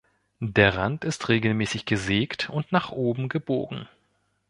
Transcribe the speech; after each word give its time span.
Der 0.47 0.77
Rand 0.77 1.05
ist 1.05 1.29
regelmäßig 1.29 1.85
gesägt 1.85 2.49
und 2.49 2.71
nach 2.71 2.91
oben 2.91 3.29
gebogen. 3.29 3.87